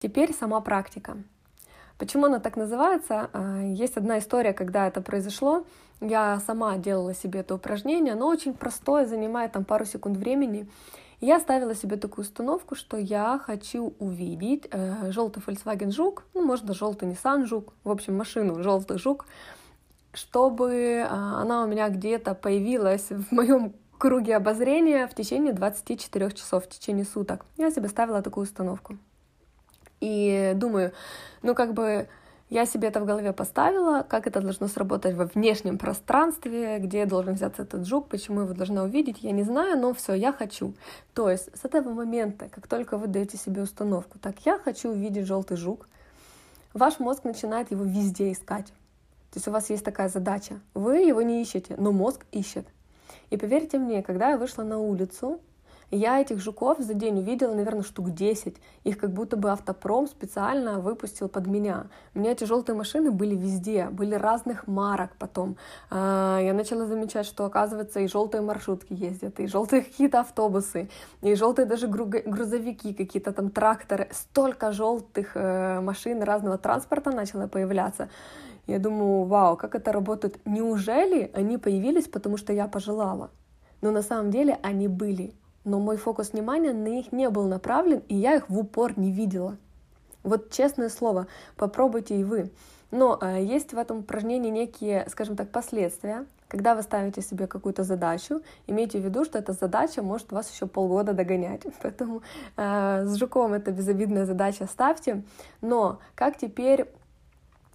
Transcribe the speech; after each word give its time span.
Теперь 0.00 0.32
сама 0.32 0.60
практика. 0.60 1.16
Почему 1.98 2.26
она 2.26 2.38
так 2.38 2.56
называется? 2.56 3.30
А, 3.32 3.60
есть 3.62 3.96
одна 3.96 4.20
история, 4.20 4.52
когда 4.52 4.86
это 4.86 5.00
произошло. 5.00 5.64
Я 6.00 6.38
сама 6.46 6.76
делала 6.76 7.14
себе 7.14 7.40
это 7.40 7.56
упражнение, 7.56 8.12
оно 8.12 8.28
очень 8.28 8.54
простое, 8.54 9.06
занимает 9.06 9.52
там 9.52 9.64
пару 9.64 9.84
секунд 9.84 10.16
времени. 10.16 10.68
я 11.20 11.40
ставила 11.40 11.74
себе 11.74 11.96
такую 11.96 12.24
установку, 12.24 12.76
что 12.76 12.96
я 12.96 13.40
хочу 13.44 13.94
увидеть 13.98 14.68
э, 14.70 15.10
желтый 15.10 15.42
Volkswagen 15.44 15.90
Жук, 15.90 16.22
ну, 16.34 16.44
можно 16.46 16.72
желтый 16.72 17.08
Nissan 17.08 17.46
Жук, 17.46 17.72
в 17.82 17.90
общем, 17.90 18.16
машину 18.16 18.62
желтый 18.62 18.98
Жук, 18.98 19.26
чтобы 20.12 20.72
э, 20.72 21.04
она 21.04 21.64
у 21.64 21.66
меня 21.66 21.88
где-то 21.88 22.36
появилась 22.36 23.10
в 23.10 23.32
моем 23.32 23.74
круге 23.98 24.36
обозрения 24.36 25.08
в 25.08 25.14
течение 25.16 25.52
24 25.52 26.30
часов, 26.30 26.64
в 26.64 26.68
течение 26.68 27.04
суток. 27.04 27.44
Я 27.56 27.72
себе 27.72 27.88
ставила 27.88 28.22
такую 28.22 28.44
установку. 28.44 28.96
И 30.00 30.52
думаю, 30.54 30.92
ну 31.42 31.54
как 31.54 31.74
бы 31.74 32.08
я 32.50 32.64
себе 32.64 32.88
это 32.88 33.00
в 33.00 33.04
голове 33.04 33.32
поставила, 33.32 34.02
как 34.02 34.26
это 34.26 34.40
должно 34.40 34.68
сработать 34.68 35.14
во 35.14 35.26
внешнем 35.26 35.76
пространстве, 35.76 36.78
где 36.78 37.04
должен 37.04 37.34
взяться 37.34 37.62
этот 37.62 37.86
жук, 37.86 38.08
почему 38.08 38.40
его 38.40 38.54
должна 38.54 38.84
увидеть, 38.84 39.18
я 39.22 39.32
не 39.32 39.42
знаю, 39.42 39.78
но 39.78 39.92
все, 39.92 40.14
я 40.14 40.32
хочу. 40.32 40.72
То 41.14 41.28
есть 41.28 41.50
с 41.54 41.64
этого 41.64 41.92
момента, 41.92 42.48
как 42.48 42.66
только 42.66 42.96
вы 42.96 43.06
даете 43.06 43.36
себе 43.36 43.62
установку, 43.62 44.18
так 44.18 44.36
я 44.46 44.58
хочу 44.58 44.90
увидеть 44.90 45.26
желтый 45.26 45.58
жук, 45.58 45.88
ваш 46.72 47.00
мозг 47.00 47.24
начинает 47.24 47.70
его 47.70 47.84
везде 47.84 48.32
искать. 48.32 48.66
То 49.30 49.36
есть 49.36 49.48
у 49.48 49.50
вас 49.50 49.68
есть 49.68 49.84
такая 49.84 50.08
задача. 50.08 50.58
Вы 50.72 51.00
его 51.00 51.20
не 51.20 51.42
ищете, 51.42 51.74
но 51.76 51.92
мозг 51.92 52.24
ищет. 52.32 52.66
И 53.28 53.36
поверьте 53.36 53.78
мне, 53.78 54.02
когда 54.02 54.30
я 54.30 54.38
вышла 54.38 54.62
на 54.62 54.78
улицу, 54.78 55.38
я 55.90 56.20
этих 56.20 56.40
жуков 56.40 56.78
за 56.80 56.92
день 56.92 57.18
увидела, 57.20 57.54
наверное, 57.54 57.82
штук 57.82 58.10
10. 58.10 58.56
Их 58.84 58.98
как 58.98 59.10
будто 59.10 59.36
бы 59.38 59.50
автопром 59.50 60.06
специально 60.06 60.80
выпустил 60.80 61.28
под 61.28 61.46
меня. 61.46 61.86
У 62.14 62.18
меня 62.18 62.32
эти 62.32 62.44
желтые 62.44 62.76
машины 62.76 63.10
были 63.10 63.34
везде, 63.34 63.86
были 63.86 64.14
разных 64.14 64.66
марок 64.66 65.12
потом. 65.18 65.56
А, 65.90 66.40
я 66.40 66.52
начала 66.52 66.84
замечать, 66.84 67.24
что, 67.24 67.46
оказывается, 67.46 68.00
и 68.00 68.06
желтые 68.06 68.42
маршрутки 68.42 68.92
ездят, 68.92 69.40
и 69.40 69.46
желтые 69.46 69.82
какие-то 69.82 70.20
автобусы, 70.20 70.90
и 71.22 71.34
желтые 71.34 71.64
даже 71.64 71.86
грузовики, 71.88 72.92
какие-то 72.92 73.32
там 73.32 73.50
тракторы. 73.50 74.08
Столько 74.12 74.72
желтых 74.72 75.32
э, 75.36 75.80
машин 75.80 76.22
разного 76.22 76.58
транспорта 76.58 77.12
начало 77.12 77.46
появляться. 77.46 78.10
Я 78.66 78.78
думаю, 78.78 79.24
вау, 79.24 79.56
как 79.56 79.74
это 79.74 79.92
работает. 79.92 80.38
Неужели 80.44 81.30
они 81.32 81.56
появились, 81.56 82.08
потому 82.08 82.36
что 82.36 82.52
я 82.52 82.68
пожелала? 82.68 83.30
Но 83.80 83.90
на 83.90 84.02
самом 84.02 84.30
деле 84.30 84.58
они 84.62 84.88
были 84.88 85.32
но 85.68 85.78
мой 85.78 85.96
фокус 85.96 86.32
внимания 86.32 86.72
на 86.72 86.88
них 86.88 87.12
не 87.12 87.28
был 87.30 87.46
направлен, 87.46 88.02
и 88.08 88.14
я 88.14 88.36
их 88.36 88.48
в 88.48 88.58
упор 88.58 88.98
не 88.98 89.12
видела. 89.12 89.56
Вот 90.22 90.50
честное 90.50 90.88
слово, 90.88 91.26
попробуйте 91.56 92.18
и 92.18 92.24
вы. 92.24 92.50
Но 92.90 93.18
э, 93.20 93.44
есть 93.44 93.72
в 93.72 93.78
этом 93.78 93.98
упражнении 93.98 94.50
некие, 94.50 95.06
скажем 95.10 95.36
так, 95.36 95.50
последствия. 95.50 96.26
Когда 96.48 96.74
вы 96.74 96.82
ставите 96.82 97.20
себе 97.20 97.46
какую-то 97.46 97.82
задачу, 97.82 98.40
имейте 98.66 98.98
в 98.98 99.04
виду, 99.04 99.26
что 99.26 99.38
эта 99.38 99.52
задача 99.52 100.02
может 100.02 100.32
вас 100.32 100.50
еще 100.50 100.66
полгода 100.66 101.12
догонять. 101.12 101.62
Поэтому 101.82 102.22
э, 102.56 103.04
с 103.04 103.14
жуком 103.16 103.52
это 103.52 103.70
безобидная 103.70 104.24
задача 104.24 104.66
ставьте. 104.66 105.22
Но 105.60 105.98
как 106.14 106.38
теперь 106.38 106.88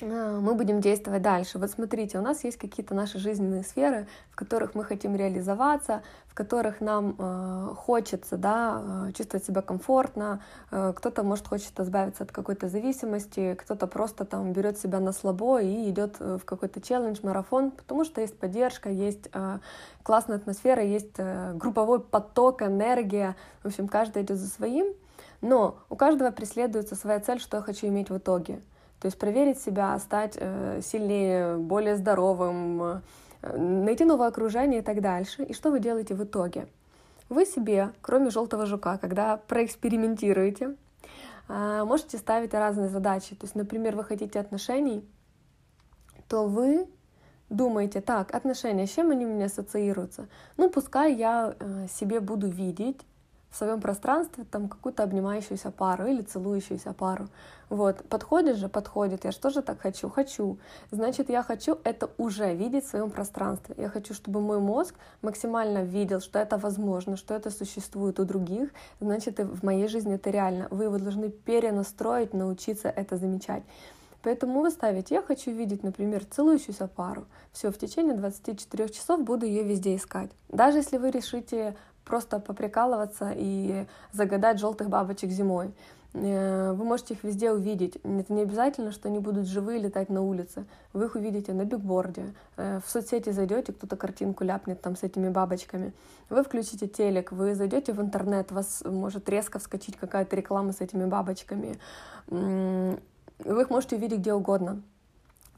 мы 0.00 0.54
будем 0.54 0.80
действовать 0.80 1.22
дальше. 1.22 1.58
Вот 1.58 1.70
смотрите, 1.70 2.18
у 2.18 2.22
нас 2.22 2.42
есть 2.44 2.56
какие-то 2.56 2.94
наши 2.94 3.18
жизненные 3.18 3.62
сферы, 3.62 4.08
в 4.30 4.36
которых 4.36 4.74
мы 4.74 4.84
хотим 4.84 5.14
реализоваться, 5.14 6.02
в 6.32 6.34
которых 6.34 6.80
нам 6.80 7.14
э, 7.18 7.74
хочется 7.76 8.38
да, 8.38 8.82
э, 8.82 9.12
чувствовать 9.12 9.44
себя 9.44 9.60
комфортно. 9.60 10.42
Э, 10.70 10.94
кто-то, 10.96 11.22
может, 11.22 11.46
хочет 11.46 11.78
избавиться 11.78 12.24
от 12.24 12.32
какой-то 12.32 12.68
зависимости, 12.68 13.54
кто-то 13.54 13.86
просто 13.86 14.24
там 14.24 14.52
берет 14.52 14.78
себя 14.78 14.98
на 14.98 15.12
слабо 15.12 15.60
и 15.60 15.90
идет 15.90 16.18
в 16.18 16.40
какой-то 16.46 16.80
челлендж, 16.80 17.18
марафон, 17.22 17.70
потому 17.70 18.04
что 18.04 18.22
есть 18.22 18.38
поддержка, 18.38 18.88
есть 18.88 19.28
классная 20.02 20.36
атмосфера, 20.36 20.82
есть 20.82 21.18
групповой 21.54 22.00
поток, 22.00 22.62
энергия. 22.62 23.36
В 23.62 23.66
общем, 23.66 23.86
каждый 23.86 24.22
идет 24.22 24.38
за 24.38 24.48
своим. 24.48 24.94
Но 25.42 25.76
у 25.90 25.96
каждого 25.96 26.30
преследуется 26.30 26.94
своя 26.94 27.20
цель, 27.20 27.40
что 27.40 27.58
я 27.58 27.62
хочу 27.62 27.88
иметь 27.88 28.08
в 28.08 28.16
итоге. 28.16 28.60
То 29.02 29.06
есть 29.06 29.18
проверить 29.18 29.60
себя, 29.60 29.98
стать 29.98 30.36
э, 30.38 30.80
сильнее, 30.80 31.56
более 31.56 31.96
здоровым, 31.96 32.82
э, 32.82 33.56
найти 33.56 34.04
новое 34.04 34.28
окружение 34.28 34.78
и 34.78 34.84
так 34.84 35.00
дальше. 35.00 35.42
И 35.42 35.54
что 35.54 35.72
вы 35.72 35.80
делаете 35.80 36.14
в 36.14 36.22
итоге? 36.22 36.68
Вы 37.28 37.44
себе, 37.44 37.90
кроме 38.00 38.30
желтого 38.30 38.64
жука, 38.64 38.98
когда 38.98 39.38
проэкспериментируете, 39.38 40.76
э, 41.48 41.82
можете 41.84 42.16
ставить 42.16 42.54
разные 42.54 42.88
задачи. 42.88 43.34
То 43.34 43.46
есть, 43.46 43.56
например, 43.56 43.96
вы 43.96 44.04
хотите 44.04 44.38
отношений, 44.38 45.04
то 46.28 46.46
вы 46.46 46.86
думаете, 47.50 48.00
так, 48.02 48.32
отношения, 48.32 48.86
с 48.86 48.90
чем 48.90 49.10
они 49.10 49.26
у 49.26 49.30
меня 49.30 49.46
ассоциируются? 49.46 50.28
Ну, 50.56 50.70
пускай 50.70 51.12
я 51.16 51.56
себе 51.88 52.20
буду 52.20 52.46
видеть 52.46 53.00
в 53.52 53.56
своем 53.56 53.80
пространстве 53.80 54.44
там 54.50 54.68
какую-то 54.68 55.02
обнимающуюся 55.02 55.70
пару 55.70 56.06
или 56.06 56.22
целующуюся 56.22 56.92
пару. 56.94 57.28
Вот, 57.68 58.02
подходит 58.08 58.56
же, 58.56 58.68
подходит, 58.68 59.24
я 59.24 59.32
что 59.32 59.50
же 59.50 59.62
так 59.62 59.80
хочу? 59.80 60.08
Хочу. 60.08 60.58
Значит, 60.90 61.30
я 61.30 61.42
хочу 61.42 61.78
это 61.84 62.10
уже 62.18 62.54
видеть 62.54 62.84
в 62.84 62.88
своем 62.88 63.10
пространстве. 63.10 63.74
Я 63.78 63.88
хочу, 63.88 64.14
чтобы 64.14 64.40
мой 64.40 64.58
мозг 64.58 64.94
максимально 65.20 65.82
видел, 65.82 66.20
что 66.20 66.38
это 66.38 66.56
возможно, 66.56 67.16
что 67.16 67.34
это 67.34 67.50
существует 67.50 68.18
у 68.20 68.24
других. 68.24 68.70
Значит, 69.00 69.38
и 69.40 69.44
в 69.44 69.62
моей 69.62 69.86
жизни 69.86 70.14
это 70.14 70.30
реально. 70.30 70.68
Вы 70.70 70.84
его 70.84 70.98
должны 70.98 71.28
перенастроить, 71.30 72.34
научиться 72.34 72.88
это 72.88 73.16
замечать. 73.16 73.62
Поэтому 74.22 74.60
вы 74.60 74.70
ставите, 74.70 75.16
я 75.16 75.22
хочу 75.22 75.50
видеть, 75.50 75.82
например, 75.82 76.24
целующуюся 76.24 76.86
пару. 76.86 77.26
Все, 77.52 77.70
в 77.70 77.78
течение 77.78 78.14
24 78.14 78.88
часов 78.88 79.22
буду 79.24 79.46
ее 79.46 79.64
везде 79.64 79.96
искать. 79.96 80.30
Даже 80.48 80.78
если 80.78 80.96
вы 80.96 81.10
решите 81.10 81.74
просто 82.12 82.38
поприкалываться 82.40 83.32
и 83.34 83.86
загадать 84.12 84.58
желтых 84.58 84.90
бабочек 84.90 85.30
зимой. 85.30 85.72
Э, 86.12 86.74
вы 86.74 86.84
можете 86.84 87.14
их 87.14 87.24
везде 87.24 87.50
увидеть. 87.50 87.96
Это 88.04 88.34
не 88.34 88.42
обязательно, 88.42 88.92
что 88.92 89.08
они 89.08 89.18
будут 89.18 89.46
живые 89.46 89.78
летать 89.80 90.10
на 90.10 90.20
улице. 90.20 90.66
Вы 90.92 91.06
их 91.06 91.14
увидите 91.14 91.54
на 91.54 91.64
бигборде. 91.64 92.34
Э, 92.58 92.80
в 92.84 92.90
соцсети 92.90 93.30
зайдете, 93.30 93.72
кто-то 93.72 93.96
картинку 93.96 94.44
ляпнет 94.44 94.82
там 94.82 94.94
с 94.94 95.02
этими 95.04 95.30
бабочками. 95.30 95.94
Вы 96.28 96.44
включите 96.44 96.86
телек, 96.86 97.32
вы 97.32 97.54
зайдете 97.54 97.94
в 97.94 98.00
интернет, 98.02 98.52
вас 98.52 98.82
может 98.84 99.26
резко 99.30 99.58
вскочить 99.58 99.96
какая-то 99.96 100.36
реклама 100.36 100.72
с 100.72 100.82
этими 100.82 101.06
бабочками. 101.06 101.78
Вы 102.28 103.62
их 103.62 103.70
можете 103.70 103.96
увидеть 103.96 104.18
где 104.18 104.34
угодно 104.34 104.82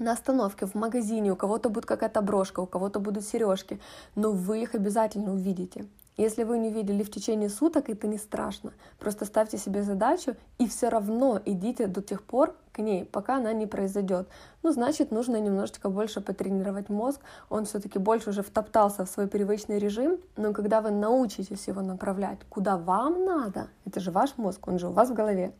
на 0.00 0.12
остановке, 0.12 0.66
в 0.66 0.74
магазине, 0.74 1.30
у 1.30 1.36
кого-то 1.36 1.68
будет 1.68 1.86
какая-то 1.86 2.22
брошка, 2.22 2.60
у 2.60 2.66
кого-то 2.66 3.00
будут 3.00 3.24
сережки, 3.24 3.78
но 4.16 4.32
вы 4.32 4.62
их 4.62 4.74
обязательно 4.74 5.32
увидите. 5.32 5.84
Если 6.20 6.42
вы 6.42 6.58
не 6.58 6.70
видели 6.70 7.02
в 7.02 7.10
течение 7.10 7.48
суток, 7.48 7.88
это 7.88 8.06
не 8.06 8.18
страшно. 8.18 8.74
Просто 8.98 9.24
ставьте 9.24 9.56
себе 9.56 9.82
задачу 9.82 10.36
и 10.58 10.68
все 10.68 10.90
равно 10.90 11.40
идите 11.46 11.86
до 11.86 12.02
тех 12.02 12.22
пор 12.22 12.54
к 12.72 12.80
ней, 12.80 13.06
пока 13.06 13.36
она 13.36 13.54
не 13.54 13.66
произойдет. 13.66 14.28
Ну, 14.62 14.70
значит, 14.70 15.12
нужно 15.12 15.40
немножечко 15.40 15.88
больше 15.88 16.20
потренировать 16.20 16.90
мозг. 16.90 17.22
Он 17.48 17.64
все-таки 17.64 17.98
больше 17.98 18.28
уже 18.28 18.42
втоптался 18.42 19.06
в 19.06 19.08
свой 19.08 19.28
привычный 19.28 19.78
режим. 19.78 20.18
Но 20.36 20.52
когда 20.52 20.82
вы 20.82 20.90
научитесь 20.90 21.66
его 21.68 21.80
направлять, 21.80 22.40
куда 22.50 22.76
вам 22.76 23.24
надо, 23.24 23.68
это 23.86 23.98
же 24.00 24.10
ваш 24.10 24.36
мозг, 24.36 24.68
он 24.68 24.78
же 24.78 24.88
у 24.88 24.92
вас 24.92 25.08
в 25.08 25.14
голове, 25.14 25.54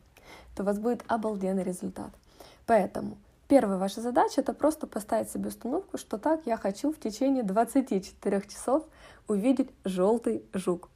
то 0.54 0.62
у 0.62 0.66
вас 0.66 0.78
будет 0.78 1.03
обалденный 1.09 1.62
результат. 1.62 2.10
Поэтому 2.66 3.16
Первая 3.50 3.78
ваша 3.78 4.00
задача— 4.00 4.34
это 4.43 4.53
просто 4.53 4.87
поставить 4.87 5.28
себе 5.28 5.49
установку, 5.49 5.99
что 5.99 6.19
так 6.19 6.43
я 6.47 6.56
хочу 6.56 6.93
в 6.93 7.00
течение 7.00 7.43
24 7.43 8.43
часов 8.43 8.84
увидеть 9.27 9.71
желтый 9.84 10.44
жук. 10.53 10.88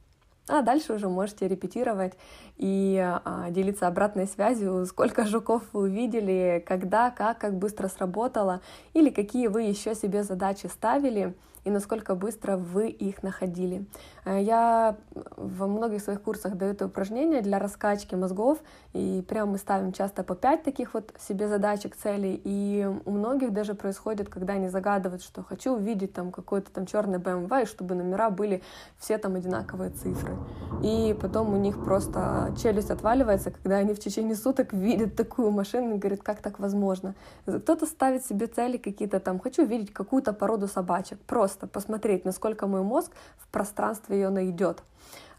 А 0.47 0.61
дальше 0.61 0.93
уже 0.93 1.09
можете 1.09 1.49
репетировать 1.49 2.13
и 2.55 2.97
а, 2.97 3.49
делиться 3.49 3.87
обратной 3.87 4.25
связью, 4.25 4.85
сколько 4.85 5.25
жуков 5.25 5.63
вы 5.73 5.81
увидели, 5.81 6.63
когда, 6.65 7.11
как, 7.11 7.39
как 7.39 7.57
быстро 7.57 7.89
сработало, 7.89 8.61
или 8.93 9.09
какие 9.09 9.47
вы 9.47 9.63
еще 9.63 9.93
себе 9.93 10.23
задачи 10.23 10.67
ставили, 10.67 11.35
и 11.65 11.71
насколько 11.71 12.15
быстро 12.15 12.57
вы 12.57 12.89
их 12.89 13.23
находили. 13.23 13.85
Э, 14.23 14.41
я 14.41 14.95
во 15.35 15.67
многих 15.67 16.01
своих 16.01 16.21
курсах 16.21 16.55
даю 16.55 16.71
это 16.71 16.85
упражнение 16.85 17.41
для 17.41 17.59
раскачки 17.59 18.15
мозгов, 18.15 18.59
и 18.93 19.23
прям 19.27 19.49
мы 19.49 19.57
ставим 19.57 19.91
часто 19.91 20.23
по 20.23 20.35
пять 20.35 20.63
таких 20.63 20.93
вот 20.93 21.13
себе 21.19 21.47
задачек, 21.47 21.95
целей, 21.95 22.39
и 22.43 22.87
у 23.05 23.11
многих 23.11 23.51
даже 23.51 23.73
происходит, 23.73 24.29
когда 24.29 24.53
они 24.53 24.69
загадывают, 24.69 25.23
что 25.23 25.43
хочу 25.43 25.73
увидеть 25.73 26.13
там 26.13 26.31
какой-то 26.31 26.71
там 26.71 26.85
черный 26.85 27.17
BMW, 27.17 27.63
и 27.63 27.65
чтобы 27.65 27.95
номера 27.95 28.29
были 28.29 28.61
все 28.99 29.17
там 29.17 29.35
одинаковые 29.35 29.89
цифры. 29.89 30.37
И 30.83 31.17
потом 31.19 31.53
у 31.53 31.57
них 31.57 31.83
просто 31.83 32.53
челюсть 32.61 32.91
отваливается, 32.91 33.49
когда 33.49 33.77
они 33.77 33.93
в 33.93 33.99
течение 33.99 34.35
суток 34.35 34.71
видят 34.71 35.15
такую 35.15 35.49
машину 35.49 35.95
и 35.95 35.97
говорят, 35.97 36.21
как 36.21 36.41
так 36.41 36.59
возможно. 36.59 37.15
Кто-то 37.47 37.87
ставит 37.87 38.23
себе 38.23 38.45
цели 38.45 38.77
какие-то 38.77 39.19
там, 39.19 39.39
хочу 39.39 39.63
увидеть 39.63 39.91
какую-то 39.91 40.31
породу 40.31 40.67
собачек, 40.67 41.19
просто 41.21 41.54
просто 41.55 41.67
посмотреть, 41.67 42.25
насколько 42.25 42.67
мой 42.67 42.81
мозг 42.81 43.11
в 43.37 43.47
пространстве 43.47 44.17
ее 44.17 44.29
найдет, 44.29 44.83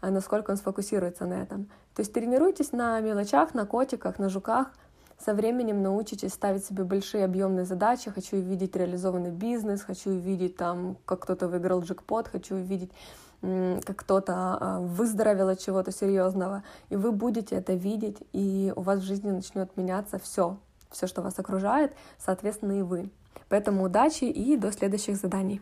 а 0.01 0.09
насколько 0.09 0.51
он 0.51 0.57
сфокусируется 0.57 1.25
на 1.25 1.35
этом. 1.35 1.65
То 1.95 2.01
есть 2.01 2.13
тренируйтесь 2.13 2.71
на 2.71 2.99
мелочах, 3.01 3.53
на 3.53 3.65
котиках, 3.65 4.19
на 4.19 4.29
жуках, 4.29 4.67
со 5.23 5.33
временем 5.33 5.81
научитесь 5.81 6.33
ставить 6.33 6.65
себе 6.65 6.83
большие 6.83 7.25
объемные 7.25 7.65
задачи. 7.65 8.11
Хочу 8.11 8.37
увидеть 8.37 8.75
реализованный 8.75 9.31
бизнес, 9.31 9.81
хочу 9.81 10.11
увидеть 10.11 10.57
там, 10.57 10.97
как 11.05 11.21
кто-то 11.21 11.47
выиграл 11.47 11.81
джекпот, 11.81 12.27
хочу 12.27 12.55
увидеть 12.55 12.91
как 13.41 13.95
кто-то 13.97 14.33
а, 14.35 14.79
выздоровел 14.79 15.49
от 15.49 15.59
чего-то 15.59 15.91
серьезного, 15.91 16.63
и 16.89 16.95
вы 16.95 17.11
будете 17.11 17.55
это 17.55 17.73
видеть, 17.73 18.17
и 18.33 18.73
у 18.75 18.81
вас 18.81 18.99
в 18.99 19.03
жизни 19.03 19.29
начнет 19.29 19.77
меняться 19.77 20.17
все, 20.17 20.57
все, 20.89 21.05
что 21.05 21.21
вас 21.21 21.37
окружает, 21.37 21.93
соответственно, 22.17 22.79
и 22.79 22.81
вы. 22.81 23.11
Поэтому 23.47 23.83
удачи 23.83 24.23
и 24.23 24.57
до 24.57 24.71
следующих 24.71 25.17
заданий. 25.17 25.61